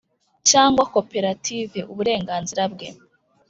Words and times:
cyangwa 0.49 0.83
koperative 0.93 1.79
uburenganzira 1.91 2.63
bwe 2.73 2.87